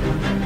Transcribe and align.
thank 0.00 0.24
you 0.24 0.39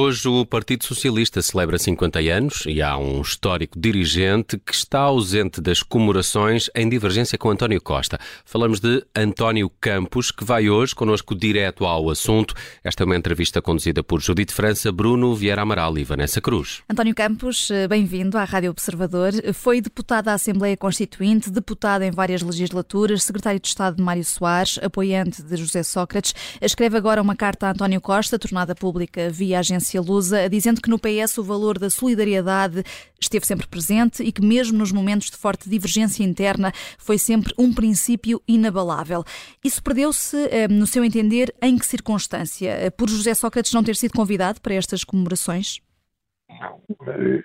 Hoje 0.00 0.28
o 0.28 0.46
Partido 0.46 0.84
Socialista 0.84 1.42
celebra 1.42 1.76
50 1.76 2.20
anos 2.20 2.62
e 2.68 2.80
há 2.80 2.96
um 2.96 3.20
histórico 3.20 3.76
dirigente 3.76 4.56
que 4.56 4.72
está 4.72 5.00
ausente 5.00 5.60
das 5.60 5.82
comemorações 5.82 6.70
em 6.72 6.88
divergência 6.88 7.36
com 7.36 7.50
António 7.50 7.82
Costa. 7.82 8.16
Falamos 8.44 8.78
de 8.78 9.04
António 9.12 9.68
Campos, 9.80 10.30
que 10.30 10.44
vai 10.44 10.70
hoje 10.70 10.94
connosco 10.94 11.34
direto 11.34 11.84
ao 11.84 12.10
assunto. 12.10 12.54
Esta 12.84 13.02
é 13.02 13.06
uma 13.06 13.16
entrevista 13.16 13.60
conduzida 13.60 14.00
por 14.04 14.20
Judite 14.20 14.52
França, 14.54 14.92
Bruno 14.92 15.34
Vieira 15.34 15.62
Amaral 15.62 15.98
e 15.98 16.04
Vanessa 16.04 16.40
Cruz. 16.40 16.80
António 16.88 17.12
Campos, 17.12 17.68
bem-vindo 17.88 18.38
à 18.38 18.44
Rádio 18.44 18.70
Observador. 18.70 19.32
Foi 19.52 19.80
deputado 19.80 20.28
à 20.28 20.34
Assembleia 20.34 20.76
Constituinte, 20.76 21.50
deputado 21.50 22.02
em 22.02 22.12
várias 22.12 22.40
legislaturas, 22.42 23.24
secretário 23.24 23.58
de 23.58 23.66
Estado 23.66 23.96
de 23.96 24.02
Mário 24.04 24.24
Soares, 24.24 24.78
apoiante 24.80 25.42
de 25.42 25.56
José 25.56 25.82
Sócrates. 25.82 26.36
Escreve 26.62 26.96
agora 26.96 27.20
uma 27.20 27.34
carta 27.34 27.66
a 27.66 27.72
António 27.72 28.00
Costa, 28.00 28.38
tornada 28.38 28.76
pública 28.76 29.28
via 29.28 29.58
agência 29.58 29.87
Lusa, 29.96 30.48
dizendo 30.48 30.82
que 30.82 30.90
no 30.90 30.98
PS 30.98 31.38
o 31.38 31.42
valor 31.42 31.78
da 31.78 31.88
solidariedade 31.88 32.82
esteve 33.20 33.46
sempre 33.46 33.66
presente 33.66 34.22
e 34.22 34.30
que, 34.30 34.44
mesmo 34.44 34.76
nos 34.76 34.92
momentos 34.92 35.30
de 35.30 35.36
forte 35.36 35.70
divergência 35.70 36.22
interna, 36.22 36.72
foi 36.98 37.16
sempre 37.16 37.52
um 37.58 37.72
princípio 37.72 38.40
inabalável. 38.46 39.24
Isso 39.64 39.82
perdeu-se, 39.82 40.36
eh, 40.50 40.68
no 40.68 40.86
seu 40.86 41.04
entender, 41.04 41.54
em 41.62 41.78
que 41.78 41.86
circunstância? 41.86 42.68
Eh, 42.68 42.90
por 42.90 43.08
José 43.08 43.32
Sócrates 43.34 43.72
não 43.72 43.82
ter 43.82 43.96
sido 43.96 44.12
convidado 44.12 44.60
para 44.60 44.74
estas 44.74 45.04
comemorações? 45.04 45.80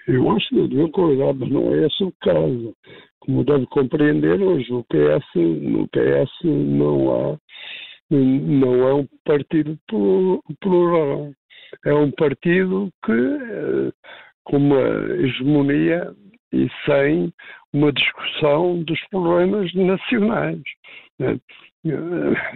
Eu 0.07 0.31
acho 0.31 0.49
que 0.49 0.67
devia 0.67 0.89
convidar, 0.89 1.33
mas 1.33 1.49
não 1.49 1.73
é 1.73 1.85
esse 1.85 2.03
o 2.03 2.13
caso. 2.21 2.75
Como 3.19 3.43
deve 3.43 3.65
compreender, 3.67 4.41
hoje 4.41 4.71
o 4.73 4.83
PS, 4.83 5.35
no 5.35 5.87
PS 5.87 6.31
não 6.43 7.11
há 7.11 7.37
não 8.09 8.87
é 8.87 8.93
um 8.93 9.07
partido 9.25 9.77
plural 10.61 11.31
é 11.85 11.93
um 11.93 12.11
partido 12.11 12.89
que, 13.05 13.11
eh, 13.11 13.91
com 14.43 14.57
uma 14.57 14.81
hegemonia 15.19 16.13
e 16.51 16.69
sem 16.85 17.33
uma 17.73 17.91
discussão 17.91 18.83
dos 18.83 18.99
problemas 19.09 19.73
nacionais. 19.73 20.61
Né? 21.19 21.39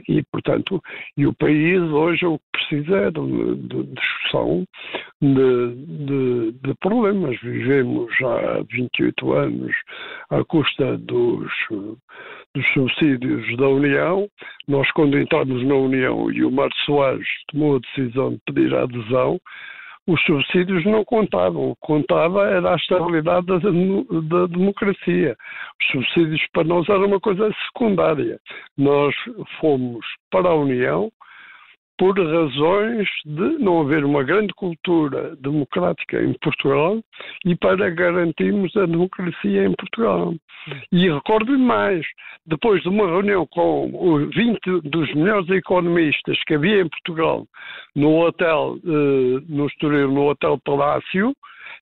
E, 0.07 0.23
portanto, 0.31 0.81
e 1.17 1.27
o 1.27 1.33
país 1.33 1.81
hoje 1.81 2.25
o 2.25 2.39
que 2.39 2.45
precisa 2.53 2.97
é 2.97 3.11
de, 3.11 3.55
de 3.55 3.83
discussão 3.83 4.63
de, 5.21 5.75
de, 5.75 6.51
de, 6.63 6.73
problemas. 6.79 7.37
Vivemos 7.41 8.09
há 8.21 8.63
28 8.71 9.33
anos 9.33 9.75
à 10.29 10.43
custa 10.45 10.97
dos, 10.97 11.51
dos 12.57 12.67
subsídios 12.73 13.57
da 13.57 13.67
União. 13.67 14.27
Nós, 14.67 14.89
quando 14.91 15.19
entramos 15.19 15.63
na 15.63 15.75
União 15.75 16.31
e 16.31 16.43
o 16.43 16.51
Marcos 16.51 16.83
Soares 16.85 17.27
tomou 17.51 17.75
a 17.75 17.79
decisão 17.79 18.31
de 18.31 18.39
pedir 18.45 18.73
a 18.73 18.83
adesão, 18.83 19.39
os 20.07 20.19
subsídios 20.23 20.83
não 20.85 21.03
contavam. 21.03 21.75
Contava 21.81 22.47
era 22.47 22.73
a 22.73 22.75
estabilidade 22.75 23.45
da, 23.45 23.57
da, 23.59 24.47
democracia. 24.47 25.35
Os 25.79 25.87
subsídios 25.91 26.41
para 26.53 26.63
nós 26.63 26.87
eram 26.89 27.05
uma 27.05 27.19
coisa 27.19 27.53
secundária. 27.65 28.39
Nós 28.77 29.13
fomos 29.59 30.05
para 30.31 30.49
a 30.49 30.55
União 30.55 31.11
por 31.97 32.17
razões 32.19 33.07
de 33.25 33.57
não 33.57 33.81
haver 33.81 34.05
uma 34.05 34.23
grande 34.23 34.53
cultura 34.53 35.35
democrática 35.37 36.21
em 36.21 36.33
Portugal 36.41 37.01
e 37.45 37.55
para 37.55 37.89
garantirmos 37.89 38.75
a 38.77 38.85
democracia 38.85 39.65
em 39.65 39.73
Portugal. 39.73 40.33
E 40.91 41.09
recordo-lhe 41.09 41.57
mais, 41.57 42.05
depois 42.45 42.81
de 42.83 42.89
uma 42.89 43.05
reunião 43.05 43.47
com 43.47 43.89
os 43.93 44.35
20 44.35 44.81
dos 44.83 45.13
melhores 45.15 45.49
economistas 45.49 46.37
que 46.45 46.55
havia 46.55 46.81
em 46.81 46.89
Portugal 46.89 47.47
no 47.95 48.19
hotel, 48.19 48.77
eh, 48.85 49.43
no 49.47 49.65
Estoril, 49.67 50.11
no 50.11 50.29
Hotel 50.29 50.59
Palácio, 50.63 51.33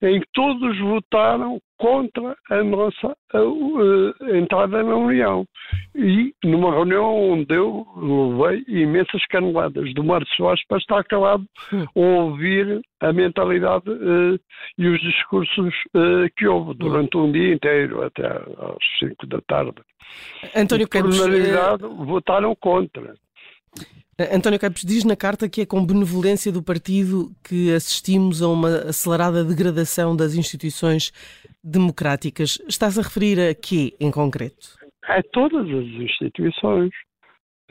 em 0.02 0.20
que 0.20 0.28
todos 0.34 0.80
votaram 0.80 1.60
contra 1.78 2.36
a 2.50 2.64
nossa 2.64 3.16
a, 3.34 3.38
a, 3.38 4.38
entrada 4.38 4.82
na 4.84 4.96
União. 4.96 5.46
E 5.94 6.34
numa 6.44 6.72
reunião 6.72 7.32
onde 7.32 7.54
eu 7.54 7.86
levei 7.98 8.64
imensas 8.68 9.26
caneladas 9.30 9.94
do 9.94 10.04
Mário 10.04 10.28
Soares 10.36 10.66
para 10.68 10.78
estar 10.78 11.04
calado 11.04 11.46
hum. 11.74 11.86
a 11.96 12.22
ouvir 12.22 12.82
a 13.02 13.12
mentalidade 13.12 13.90
uh, 13.90 14.40
e 14.78 14.88
os 14.88 15.02
discursos 15.02 15.74
uh, 15.96 16.30
que 16.38 16.48
houve 16.48 16.74
durante 16.76 17.18
um 17.18 17.32
dia 17.32 17.54
inteiro, 17.54 18.04
até 18.04 18.26
às 18.26 19.00
5 19.00 19.28
da 19.28 19.42
tarde. 19.42 19.74
António 20.56 20.88
Campos, 20.88 21.20
por 21.20 21.86
uh... 21.86 22.06
votaram 22.06 22.56
contra. 22.56 23.16
António 24.32 24.58
Campos 24.58 24.84
diz 24.84 25.04
na 25.04 25.16
carta 25.16 25.50
que 25.50 25.62
é 25.62 25.66
com 25.66 25.86
benevolência 25.86 26.50
do 26.50 26.64
partido 26.64 27.32
que 27.44 27.74
assistimos 27.74 28.42
a 28.42 28.48
uma 28.48 28.70
acelerada 28.88 29.44
degradação 29.44 30.16
das 30.16 30.36
instituições 30.36 31.12
democráticas. 31.62 32.58
Estás 32.66 32.98
a 32.98 33.02
referir 33.02 33.40
a 33.40 33.54
quê 33.54 33.94
em 34.00 34.10
concreto? 34.10 34.78
A 35.04 35.22
todas 35.34 35.68
as 35.68 35.86
instituições. 36.02 36.92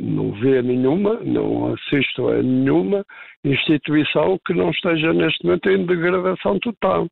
Não 0.00 0.32
vê 0.32 0.60
nenhuma, 0.60 1.21
não 1.21 1.72
assisto 1.72 2.28
a 2.28 2.43
nenhuma 2.43 3.05
instituição 3.44 4.38
que 4.44 4.53
não 4.53 4.71
esteja 4.71 5.12
neste 5.12 5.44
momento 5.44 5.71
em 5.71 5.87
degradação 5.87 6.59
total. 6.59 7.06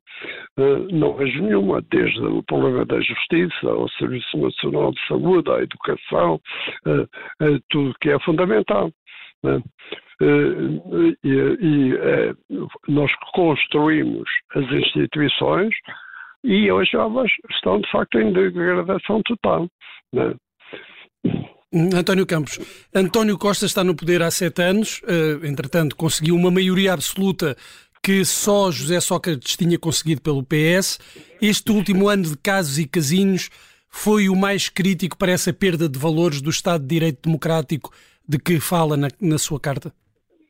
Uh, 0.59 0.89
não 0.91 1.15
vejo 1.15 1.43
nenhuma, 1.43 1.81
desde 1.91 2.21
o 2.21 2.43
problema 2.43 2.85
da 2.85 3.01
justiça, 3.01 3.69
ao 3.69 3.89
Serviço 3.91 4.37
Nacional 4.37 4.91
de 4.91 5.07
Saúde, 5.07 5.51
à 5.51 5.63
educação, 5.63 6.41
uh, 6.87 7.03
uh, 7.03 7.61
tudo 7.71 7.95
que 8.01 8.11
é 8.11 8.19
fundamental. 8.21 8.91
Né? 9.45 9.63
E, 11.25 11.37
e 11.61 11.99
nós 12.87 13.13
construímos 13.35 14.29
as 14.55 14.65
instituições 14.71 15.75
e 16.45 16.71
hoje 16.71 16.97
elas 16.97 17.31
estão 17.51 17.81
de 17.81 17.91
facto 17.91 18.19
em 18.21 18.33
degradação 18.33 19.21
total. 19.23 19.69
Né? 20.13 20.35
António 21.73 22.27
Campos, 22.27 22.59
António 22.95 23.39
Costa 23.39 23.67
está 23.67 23.83
no 23.83 23.95
poder 23.95 24.23
há 24.23 24.31
sete 24.31 24.61
anos, 24.63 25.01
entretanto 25.43 25.97
conseguiu 25.97 26.37
uma 26.37 26.51
maioria 26.51 26.93
absoluta 26.93 27.57
que 28.03 28.25
só 28.25 28.71
José 28.71 29.01
Sócrates 29.01 29.57
tinha 29.57 29.79
conseguido 29.79 30.21
pelo 30.21 30.43
PS. 30.43 30.99
Este 31.41 31.71
último 31.71 32.09
ano 32.09 32.25
de 32.25 32.37
casos 32.37 32.79
e 32.79 32.87
casinhos 32.87 33.49
foi 33.89 34.29
o 34.29 34.35
mais 34.35 34.69
crítico 34.69 35.17
para 35.17 35.31
essa 35.31 35.53
perda 35.53 35.89
de 35.89 35.99
valores 35.99 36.43
do 36.43 36.51
Estado 36.51 36.83
de 36.83 36.89
Direito 36.89 37.29
Democrático 37.29 37.91
de 38.29 38.39
que 38.39 38.59
fala 38.59 38.97
na, 38.97 39.09
na 39.21 39.39
sua 39.39 39.61
carta? 39.61 39.93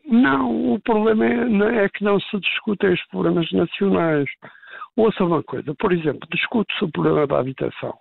Não, 0.07 0.75
o 0.75 0.81
problema 0.81 1.27
é, 1.27 1.85
é, 1.85 1.89
que 1.89 2.05
não 2.05 2.19
se 2.21 2.39
discutem 2.39 2.93
os 2.93 3.03
problemas 3.09 3.51
nacionais. 3.53 4.29
Ouça 4.97 5.25
uma 5.25 5.43
coisa, 5.43 5.75
por 5.75 5.93
exemplo, 5.93 6.29
discute-se 6.31 6.85
o 6.85 6.91
problema 6.91 7.27
da 7.27 7.39
habitação. 7.39 7.95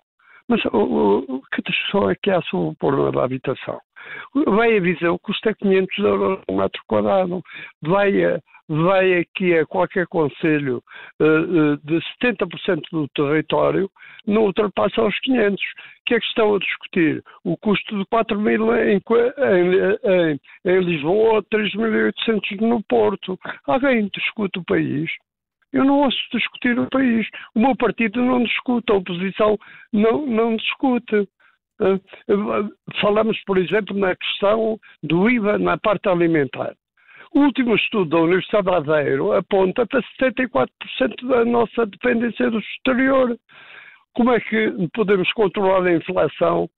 Mas 0.52 0.62
o, 0.66 1.24
o, 1.26 1.42
que 1.50 1.62
discussão 1.62 2.10
é 2.10 2.14
que 2.14 2.30
há 2.30 2.42
sobre 2.42 2.68
o 2.68 2.74
problema 2.74 3.10
da 3.10 3.24
habitação? 3.24 3.80
Vai 4.48 4.76
a 4.76 4.80
Viseu 4.80 5.18
custa 5.18 5.54
500 5.54 5.98
euros 6.00 6.44
por 6.44 6.56
metro 6.56 6.82
quadrado. 6.86 7.42
Vai, 7.80 8.22
a, 8.22 8.38
aqui 9.18 9.56
a 9.56 9.64
qualquer 9.64 10.06
conselho 10.08 10.82
uh, 11.20 11.24
uh, 11.24 11.76
de 11.78 11.98
70% 12.22 12.82
do 12.92 13.08
território, 13.14 13.90
não 14.26 14.42
ultrapassa 14.42 15.02
os 15.02 15.18
500. 15.20 15.54
O 15.54 15.66
que 16.04 16.14
é 16.16 16.20
que 16.20 16.26
estão 16.26 16.54
a 16.54 16.58
discutir? 16.58 17.24
O 17.44 17.56
custo 17.56 17.98
de 17.98 18.04
4 18.10 18.38
mil 18.38 18.76
em, 18.76 18.96
em, 18.98 19.00
em, 20.04 20.40
em 20.66 20.80
Lisboa 20.80 21.36
ou 21.36 21.42
3.800 21.44 22.60
no 22.60 22.82
Porto. 22.82 23.38
Alguém 23.66 24.10
discute 24.12 24.58
o 24.58 24.64
país? 24.64 25.10
Eu 25.72 25.84
não 25.84 26.00
ouço 26.00 26.18
discutir 26.32 26.78
o 26.78 26.88
país. 26.90 27.26
O 27.54 27.60
meu 27.60 27.76
partido 27.76 28.22
não 28.22 28.42
discute, 28.42 28.92
a 28.92 28.96
oposição 28.96 29.58
não, 29.92 30.26
não 30.26 30.56
discute. 30.56 31.28
Falamos, 33.00 33.42
por 33.44 33.58
exemplo, 33.58 33.96
na 33.96 34.14
questão 34.14 34.78
do 35.02 35.28
IVA 35.28 35.58
na 35.58 35.78
parte 35.78 36.08
alimentar. 36.08 36.74
O 37.34 37.40
último 37.40 37.74
estudo 37.74 38.10
da 38.10 38.18
Universidade 38.18 38.66
de 38.66 38.74
Aveiro 38.74 39.32
aponta 39.32 39.86
para 39.86 40.02
74% 40.20 40.68
da 41.26 41.44
nossa 41.46 41.86
dependência 41.86 42.50
do 42.50 42.58
exterior. 42.58 43.38
Como 44.14 44.30
é 44.32 44.40
que 44.40 44.70
podemos 44.92 45.32
controlar 45.32 45.86
a 45.86 45.94
inflação 45.94 46.68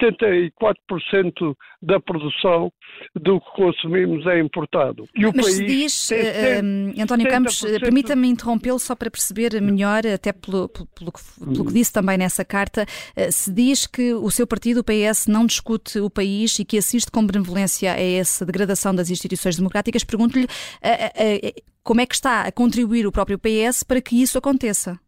74% 0.00 1.54
da 1.82 2.00
produção 2.00 2.72
do 3.14 3.40
que 3.40 3.50
consumimos 3.52 4.26
é 4.26 4.40
importado. 4.40 5.06
E 5.14 5.26
o 5.26 5.32
Mas 5.34 5.56
país 5.56 5.56
se 5.56 5.66
diz, 5.66 6.10
uh, 6.10 7.02
António 7.02 7.28
Campos, 7.28 7.60
permita-me 7.80 8.28
interrompê-lo 8.28 8.78
só 8.78 8.94
para 8.94 9.10
perceber 9.10 9.60
melhor, 9.60 10.06
até 10.06 10.32
pelo, 10.32 10.68
pelo, 10.68 10.86
pelo, 10.86 11.12
que, 11.12 11.20
pelo 11.38 11.64
que 11.66 11.72
disse 11.72 11.92
também 11.92 12.16
nessa 12.16 12.44
carta, 12.44 12.84
uh, 12.84 13.32
se 13.32 13.52
diz 13.52 13.86
que 13.86 14.14
o 14.14 14.30
seu 14.30 14.46
partido, 14.46 14.80
o 14.80 14.84
PS, 14.84 15.26
não 15.26 15.46
discute 15.46 15.98
o 16.00 16.08
país 16.08 16.58
e 16.58 16.64
que 16.64 16.78
assiste 16.78 17.10
com 17.10 17.26
benevolência 17.26 17.92
a 17.92 18.00
essa 18.00 18.46
degradação 18.46 18.94
das 18.94 19.10
instituições 19.10 19.56
democráticas, 19.56 20.04
pergunto-lhe 20.04 20.44
uh, 20.46 21.62
como 21.82 22.00
é 22.00 22.06
que 22.06 22.14
está 22.14 22.42
a 22.42 22.52
contribuir 22.52 23.06
o 23.06 23.12
próprio 23.12 23.38
PS 23.38 23.82
para 23.82 24.00
que 24.00 24.20
isso 24.20 24.36
aconteça? 24.36 25.00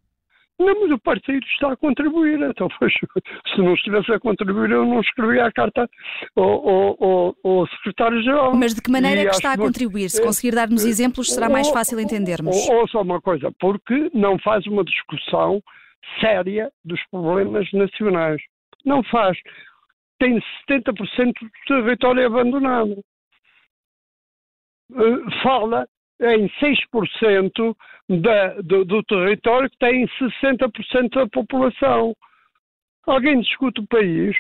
Não, 0.61 0.79
mas 0.79 0.91
o 0.91 0.99
partido 0.99 1.43
está 1.47 1.73
a 1.73 1.77
contribuir. 1.77 2.39
Então, 2.43 2.69
pois, 2.79 2.93
se 2.93 3.59
não 3.63 3.73
estivesse 3.73 4.13
a 4.13 4.21
contribuir, 4.21 4.71
eu 4.71 4.85
não 4.85 5.01
escrevia 5.01 5.47
a 5.47 5.53
carta 5.53 5.89
ao, 6.37 6.69
ao, 6.69 7.37
ao 7.43 7.67
secretário-geral. 7.69 8.55
Mas 8.55 8.75
de 8.75 8.83
que 8.83 8.91
maneira 8.91 9.23
é 9.23 9.25
que 9.25 9.35
está 9.35 9.55
a 9.55 9.57
contribuir? 9.57 10.11
Se 10.11 10.23
conseguir 10.23 10.55
dar-nos 10.55 10.85
exemplos, 10.85 11.33
será 11.33 11.49
mais 11.49 11.71
fácil 11.71 11.99
entendermos. 11.99 12.55
Ou, 12.69 12.87
só 12.89 13.01
uma 13.01 13.23
coisa, 13.23 13.51
porque 13.59 14.11
não 14.13 14.39
faz 14.39 14.67
uma 14.67 14.85
discussão 14.85 15.63
séria 16.21 16.71
dos 16.85 17.01
problemas 17.11 17.67
nacionais. 17.73 18.43
Não 18.85 19.03
faz. 19.05 19.39
Tem 20.19 20.39
70% 20.69 21.33
do 21.41 21.51
território 21.67 22.27
abandonado. 22.27 23.03
Eh, 24.93 25.43
fala 25.43 25.89
em 26.21 26.49
6% 26.61 27.77
da, 28.09 28.55
do, 28.63 28.85
do 28.85 29.03
território 29.05 29.71
que 29.71 29.79
tem 29.79 30.07
60% 30.07 31.11
da 31.15 31.27
população. 31.29 32.15
Alguém 33.07 33.41
discute 33.41 33.81
o 33.81 33.87
país? 33.87 34.37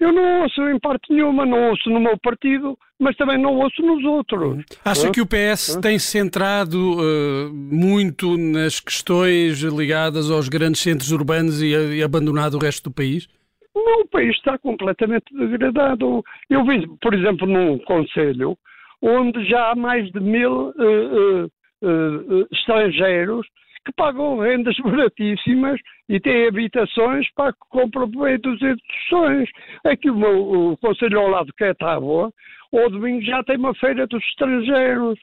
Eu 0.00 0.12
não 0.12 0.42
ouço 0.42 0.60
em 0.68 0.78
parte 0.78 1.12
nenhuma, 1.12 1.46
não 1.46 1.70
ouço 1.70 1.88
no 1.88 2.00
meu 2.00 2.18
partido, 2.18 2.76
mas 2.98 3.16
também 3.16 3.38
não 3.38 3.54
ouço 3.56 3.80
nos 3.80 4.04
outros. 4.04 4.64
Acha 4.84 5.10
que 5.10 5.20
o 5.20 5.26
PS 5.26 5.76
tem 5.80 5.98
centrado 5.98 6.98
uh, 6.98 7.54
muito 7.54 8.36
nas 8.36 8.80
questões 8.80 9.60
ligadas 9.60 10.30
aos 10.30 10.48
grandes 10.48 10.80
centros 10.80 11.12
urbanos 11.12 11.62
e, 11.62 11.68
e, 11.68 12.02
abandonado 12.02 12.54
o 12.54 12.58
resto 12.58 12.90
do 12.90 12.94
país? 12.94 13.28
Não, 13.74 14.02
o 14.02 14.08
país 14.08 14.34
está 14.36 14.58
completamente 14.58 15.32
degradado. 15.32 16.24
Eu 16.50 16.64
vi, 16.64 16.86
por 17.00 17.14
exemplo, 17.14 17.46
num 17.46 17.78
conselho 17.78 18.58
onde 19.04 19.44
já 19.44 19.70
há 19.70 19.74
mais 19.76 20.10
de 20.10 20.18
mil 20.18 20.70
uh, 20.70 21.44
uh, 21.44 22.46
estrangeiros 22.50 23.46
que 23.84 23.92
pagam 23.92 24.38
rendas 24.38 24.74
baratíssimas 24.82 25.78
e 26.08 26.18
têm 26.18 26.48
habitações 26.48 27.30
para 27.34 27.52
que 27.52 27.58
compram 27.68 28.08
bem 28.08 28.38
dos 28.38 28.60
instituições. 28.62 29.50
Aqui 29.84 30.10
o, 30.10 30.16
meu, 30.16 30.72
o 30.72 30.76
Conselho 30.78 31.20
ao 31.20 31.28
lado 31.28 31.52
que 31.56 31.64
é 31.64 31.74
Tábua, 31.74 32.32
ao 32.72 32.90
domingo 32.90 33.22
já 33.22 33.44
tem 33.44 33.58
uma 33.58 33.74
feira 33.74 34.06
dos 34.06 34.24
estrangeiros, 34.24 35.18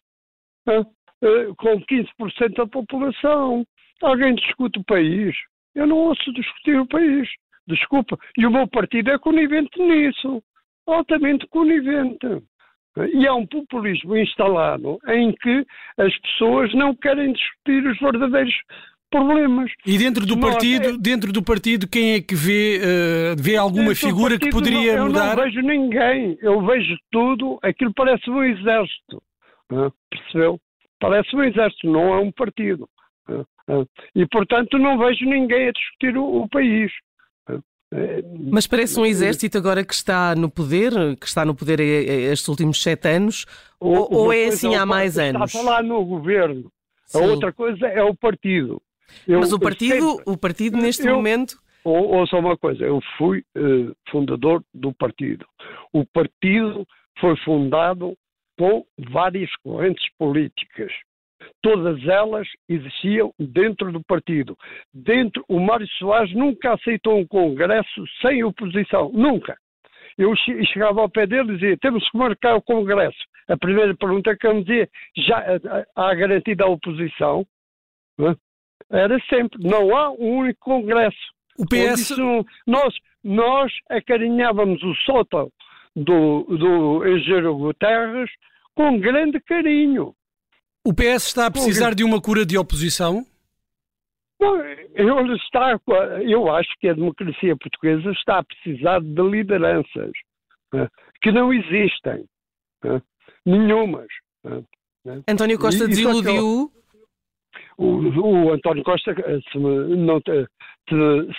com 1.57 1.81
15% 1.81 2.53
da 2.55 2.67
população. 2.67 3.65
Alguém 4.01 4.35
discute 4.35 4.79
o 4.79 4.83
país? 4.83 5.35
Eu 5.73 5.87
não 5.87 5.97
ouço 5.97 6.31
discutir 6.33 6.79
o 6.79 6.87
país. 6.87 7.27
Desculpa. 7.67 8.17
E 8.37 8.45
o 8.45 8.51
meu 8.51 8.67
partido 8.67 9.09
é 9.09 9.17
conivente 9.17 9.81
nisso. 9.81 10.43
Altamente 10.87 11.47
conivente. 11.47 12.27
E 13.13 13.25
é 13.25 13.31
um 13.31 13.45
populismo 13.45 14.17
instalado 14.17 14.99
em 15.07 15.31
que 15.31 15.65
as 15.97 16.15
pessoas 16.19 16.73
não 16.73 16.93
querem 16.93 17.31
discutir 17.31 17.87
os 17.87 17.97
verdadeiros 17.99 18.53
problemas. 19.11 19.71
E 19.85 19.97
dentro 19.97 20.25
do 20.25 20.39
partido, 20.39 20.89
é... 20.89 20.97
dentro 20.97 21.31
do 21.31 21.43
partido, 21.43 21.87
quem 21.87 22.13
é 22.13 22.21
que 22.21 22.33
vê, 22.33 22.79
uh, 22.79 23.41
vê 23.41 23.57
alguma 23.57 23.93
figura 23.93 24.39
que 24.39 24.49
poderia 24.49 24.93
não, 24.93 24.99
eu 24.99 25.05
mudar? 25.07 25.31
Eu 25.31 25.35
não 25.37 25.43
vejo 25.43 25.61
ninguém. 25.61 26.37
Eu 26.41 26.65
vejo 26.65 26.95
tudo. 27.11 27.59
Aquilo 27.61 27.93
parece 27.93 28.29
um 28.29 28.43
exército. 28.43 29.21
Uh, 29.71 29.91
percebeu? 30.09 30.59
Parece 30.99 31.35
um 31.35 31.43
exército, 31.43 31.91
não 31.91 32.13
é 32.13 32.19
um 32.19 32.31
partido. 32.31 32.87
Uh, 33.29 33.87
e, 34.15 34.25
portanto, 34.27 34.77
não 34.77 34.97
vejo 34.97 35.25
ninguém 35.25 35.67
a 35.67 35.71
discutir 35.71 36.17
o, 36.17 36.43
o 36.43 36.49
país. 36.49 36.91
Mas 38.49 38.67
parece 38.67 38.99
um 38.99 39.05
exército 39.05 39.57
agora 39.57 39.83
que 39.83 39.93
está 39.93 40.33
no 40.33 40.49
poder, 40.49 40.93
que 41.19 41.25
está 41.25 41.43
no 41.43 41.53
poder 41.53 41.79
estes 41.79 42.47
últimos 42.47 42.81
sete 42.81 43.09
anos, 43.09 43.45
ou, 43.79 44.07
ou 44.13 44.33
é 44.33 44.45
assim 44.45 44.75
há 44.75 44.85
mais 44.85 45.17
anos? 45.19 45.51
Está 45.51 45.59
a 45.59 45.63
falar 45.63 45.83
no 45.83 46.03
governo. 46.05 46.71
Sim. 47.05 47.19
A 47.19 47.21
outra 47.25 47.51
coisa 47.51 47.85
é 47.87 48.01
o 48.01 48.15
partido. 48.15 48.81
Eu, 49.27 49.41
Mas 49.41 49.51
o 49.51 49.59
partido, 49.59 50.09
sempre, 50.11 50.23
o 50.25 50.37
partido 50.37 50.77
neste 50.77 51.05
eu, 51.05 51.15
momento. 51.15 51.57
Ou, 51.83 52.15
ou 52.15 52.27
só 52.27 52.39
uma 52.39 52.55
coisa, 52.57 52.85
eu 52.85 53.01
fui 53.17 53.43
fundador 54.09 54.63
do 54.73 54.93
partido. 54.93 55.45
O 55.91 56.05
partido 56.05 56.87
foi 57.19 57.35
fundado 57.43 58.15
com 58.57 58.85
várias 59.11 59.49
correntes 59.63 60.05
políticas. 60.17 60.91
Todas 61.61 62.05
elas 62.07 62.47
existiam 62.67 63.33
dentro 63.39 63.91
do 63.91 64.03
partido. 64.03 64.57
Dentro, 64.93 65.43
o 65.47 65.59
Mário 65.59 65.87
Soares 65.97 66.33
nunca 66.33 66.73
aceitou 66.73 67.19
um 67.19 67.27
congresso 67.27 68.03
sem 68.21 68.43
oposição. 68.43 69.11
Nunca. 69.13 69.55
Eu 70.17 70.35
chegava 70.35 71.01
ao 71.01 71.09
pé 71.09 71.25
dele 71.25 71.53
e 71.53 71.55
dizia: 71.55 71.77
temos 71.77 72.07
que 72.09 72.17
marcar 72.17 72.55
o 72.55 72.61
congresso. 72.61 73.19
A 73.47 73.57
primeira 73.57 73.95
pergunta 73.95 74.35
que 74.35 74.47
eu 74.47 74.55
me 74.55 74.63
dizia: 74.63 74.89
já 75.17 75.43
há 75.95 76.15
garantida 76.15 76.63
a 76.63 76.69
oposição? 76.69 77.45
Era 78.89 79.19
sempre: 79.29 79.63
não 79.63 79.95
há 79.95 80.11
um 80.11 80.37
único 80.39 80.59
congresso. 80.59 81.17
O 81.57 81.65
PS. 81.65 82.15
Nós, 82.65 82.93
nós 83.23 83.71
acarinhávamos 83.89 84.81
o 84.83 84.93
sótão 85.05 85.49
do, 85.95 86.43
do 86.43 87.07
engenheiro 87.07 87.55
Guterres 87.55 88.29
com 88.75 88.99
grande 88.99 89.39
carinho. 89.41 90.13
O 90.83 90.93
PS 90.93 91.27
está 91.27 91.45
a 91.45 91.51
precisar 91.51 91.93
de 91.93 92.03
uma 92.03 92.19
cura 92.19 92.45
de 92.45 92.57
oposição? 92.57 93.23
Não, 94.39 94.57
eu, 94.95 95.35
está, 95.35 95.79
eu 96.23 96.51
acho 96.51 96.69
que 96.79 96.89
a 96.89 96.93
democracia 96.93 97.55
portuguesa 97.55 98.11
está 98.11 98.39
a 98.39 98.43
precisar 98.43 98.99
de 98.99 99.21
lideranças 99.21 100.11
né, 100.73 100.87
que 101.21 101.31
não 101.31 101.53
existem. 101.53 102.25
Né, 102.83 102.99
nenhumas. 103.45 104.07
Né, 104.43 104.63
António 105.27 105.59
Costa 105.59 105.87
desiludiu. 105.87 106.71
O, 107.77 107.85
o, 107.85 108.53
António 108.53 108.83
Costa, 108.83 109.13
se, 109.51 109.57
não, 109.59 110.19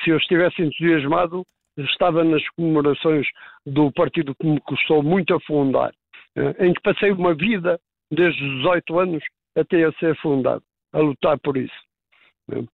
se 0.04 0.10
eu 0.10 0.16
estivesse 0.18 0.62
entusiasmado, 0.62 1.44
estava 1.78 2.22
nas 2.22 2.46
comemorações 2.50 3.26
do 3.66 3.90
partido 3.92 4.34
que 4.36 4.46
me 4.46 4.60
custou 4.60 5.02
muito 5.02 5.34
a 5.34 5.40
fundar, 5.40 5.92
em 6.60 6.72
que 6.72 6.82
passei 6.82 7.10
uma 7.10 7.34
vida 7.34 7.80
desde 8.12 8.44
os 8.44 8.56
18 8.58 8.98
anos 8.98 9.24
até 9.56 9.84
a 9.84 9.92
ser 9.92 10.16
fundado, 10.20 10.62
a 10.92 10.98
lutar 10.98 11.38
por 11.40 11.56
isso. 11.56 11.74
Né? 12.48 12.64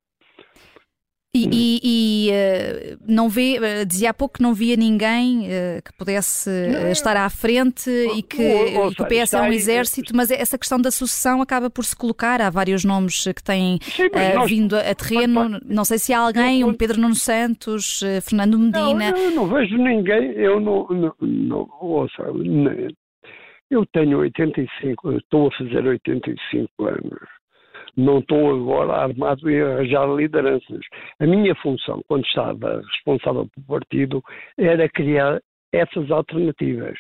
E, 1.35 1.47
e, 1.53 1.81
e 1.85 2.31
uh, 2.31 2.99
não 3.07 3.29
vê, 3.29 3.59
uh, 3.59 3.87
dizia 3.87 4.11
há 4.11 4.15
pouco 4.15 4.39
que 4.39 4.43
não 4.43 4.55
via 4.55 4.77
ninguém 4.77 5.43
uh, 5.43 5.83
que 5.85 5.93
pudesse 5.97 6.51
estar 6.91 7.17
à 7.19 7.29
frente 7.29 7.91
e 8.17 8.23
que, 8.23 8.43
ou, 8.43 8.85
ou, 8.85 8.95
que 8.95 9.03
o 9.03 9.07
PS 9.07 9.35
é 9.35 9.43
um 9.43 9.53
exército, 9.53 10.17
mas 10.17 10.31
essa 10.31 10.57
questão 10.57 10.81
da 10.81 10.91
sucessão 10.91 11.43
acaba 11.43 11.69
por 11.69 11.85
se 11.85 11.95
colocar. 11.95 12.41
Há 12.41 12.49
vários 12.49 12.83
nomes 12.83 13.25
que 13.25 13.43
têm 13.43 13.79
Sim, 13.83 14.09
nós, 14.35 14.51
vindo 14.51 14.75
a, 14.75 14.95
terreno. 14.95 15.51
Mas, 15.51 15.61
não 15.65 15.85
sei 15.85 15.99
se 15.99 16.15
há 16.15 16.19
alguém, 16.19 16.65
um 16.65 16.73
Pedro 16.73 16.99
Nuno 16.99 17.15
Santos, 17.15 18.01
Fernando 18.23 18.59
Medina. 18.59 19.11
Não, 19.11 19.19
eu 19.19 19.31
não 19.33 19.47
vejo 19.47 19.77
ninguém, 19.77 20.33
eu 20.33 20.59
não, 20.59 20.89
não, 20.89 21.15
não 21.21 21.69
ouça, 21.81 22.25
eu 23.71 23.85
tenho 23.87 24.19
85, 24.19 25.13
estou 25.13 25.49
a 25.49 25.51
fazer 25.53 25.87
85 25.87 26.85
anos. 26.85 27.29
Não 27.97 28.21
estou 28.21 28.55
agora 28.55 28.93
armado 29.05 29.51
em 29.51 29.61
arranjar 29.61 30.07
lideranças. 30.15 30.81
A 31.21 31.27
minha 31.27 31.55
função, 31.57 32.01
quando 32.07 32.25
estava 32.25 32.81
responsável 32.81 33.49
pelo 33.55 33.67
partido, 33.67 34.23
era 34.57 34.89
criar 34.89 35.41
essas 35.73 36.11
alternativas. 36.11 36.99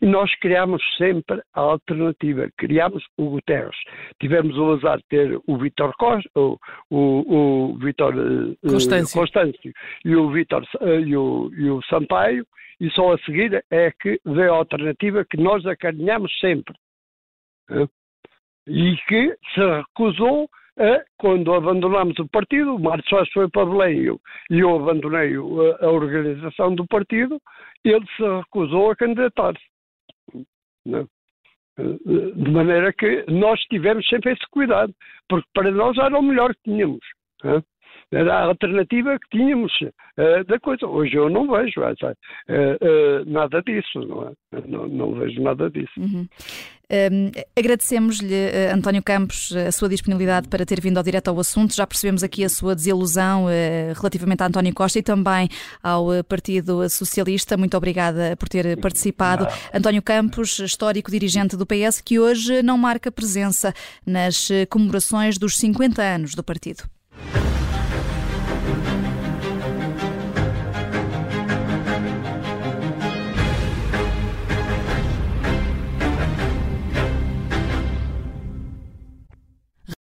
E 0.00 0.06
nós 0.06 0.34
criámos 0.40 0.82
sempre 0.96 1.42
a 1.54 1.60
alternativa. 1.60 2.48
Criámos 2.56 3.04
o 3.16 3.30
Guterres. 3.30 3.76
Tivemos 4.20 4.56
o 4.56 4.72
azar 4.72 4.98
de 4.98 5.04
ter 5.08 5.40
o 5.46 5.58
Vitor 5.58 5.94
Costa, 5.96 6.30
o, 6.34 6.58
o, 6.90 7.70
o 7.72 7.78
Vitor 7.78 8.14
uh, 8.14 8.56
Constâncio. 8.68 9.20
Constâncio 9.20 9.72
e 10.04 10.14
o 10.14 10.30
Vitor 10.30 10.62
uh, 10.80 11.00
e, 11.00 11.16
o, 11.16 11.50
e 11.54 11.70
o 11.70 11.82
Sampaio, 11.82 12.46
e 12.78 12.90
só 12.90 13.12
a 13.12 13.18
seguir 13.18 13.64
é 13.70 13.90
que 13.90 14.20
veio 14.24 14.54
a 14.54 14.56
alternativa 14.56 15.24
que 15.24 15.36
nós 15.36 15.64
acarinhamos 15.66 16.32
sempre. 16.40 16.74
E 18.66 18.96
que 19.06 19.36
se 19.54 19.60
recusou 19.60 20.48
quando 21.18 21.52
abandonámos 21.52 22.18
o 22.18 22.28
partido, 22.28 22.74
o 22.74 22.78
Mário 22.78 23.04
Soares 23.06 23.30
foi 23.32 23.48
para 23.50 23.66
Belém 23.66 24.18
e 24.50 24.58
eu, 24.58 24.76
abandonei 24.76 25.34
a, 25.36 25.90
organização 25.90 26.74
do 26.74 26.86
partido, 26.86 27.40
ele 27.84 28.04
se 28.16 28.22
recusou 28.22 28.90
a 28.90 28.96
candidatar-se. 28.96 29.60
De 31.76 32.50
maneira 32.50 32.92
que 32.92 33.24
nós 33.28 33.60
tivemos 33.64 34.06
sempre 34.08 34.32
esse 34.32 34.46
cuidado, 34.50 34.94
porque 35.28 35.48
para 35.54 35.70
nós 35.70 35.96
era 35.98 36.18
o 36.18 36.22
melhor 36.22 36.54
que 36.54 36.62
tínhamos. 36.64 37.04
Era 38.12 38.34
a 38.34 38.44
alternativa 38.46 39.16
que 39.20 39.38
tínhamos 39.38 39.72
uh, 39.82 40.44
da 40.48 40.58
coisa. 40.58 40.84
Hoje 40.84 41.14
eu 41.14 41.30
não 41.30 41.46
vejo 41.48 41.80
uh, 41.80 41.84
uh, 41.84 43.24
nada 43.24 43.62
disso, 43.62 44.00
não, 44.00 44.28
é? 44.28 44.32
não, 44.66 44.88
não, 44.88 45.14
vejo 45.14 45.40
nada 45.40 45.70
disso. 45.70 45.92
Uhum. 45.96 46.26
Um, 46.92 47.30
Agradecemos-lhe, 47.56 48.34
uh, 48.34 48.74
António 48.74 49.00
Campos, 49.00 49.54
a 49.54 49.70
sua 49.70 49.88
disponibilidade 49.88 50.48
para 50.48 50.66
ter 50.66 50.80
vindo 50.80 50.98
ao 50.98 51.04
direto 51.04 51.28
ao 51.28 51.38
assunto. 51.38 51.72
Já 51.72 51.86
percebemos 51.86 52.24
aqui 52.24 52.44
a 52.44 52.48
sua 52.48 52.74
desilusão 52.74 53.44
uh, 53.44 53.94
relativamente 53.94 54.42
a 54.42 54.46
António 54.46 54.74
Costa 54.74 54.98
e 54.98 55.02
também 55.04 55.48
ao 55.80 56.24
Partido 56.24 56.88
Socialista. 56.88 57.56
Muito 57.56 57.76
obrigada 57.76 58.36
por 58.36 58.48
ter 58.48 58.76
participado. 58.80 59.46
António 59.72 60.02
Campos, 60.02 60.58
histórico 60.58 61.12
dirigente 61.12 61.56
do 61.56 61.64
PS, 61.64 62.00
que 62.00 62.18
hoje 62.18 62.60
não 62.60 62.76
marca 62.76 63.12
presença 63.12 63.72
nas 64.04 64.48
comemorações 64.68 65.38
dos 65.38 65.56
50 65.56 66.02
anos 66.02 66.34
do 66.34 66.42
partido. 66.42 66.82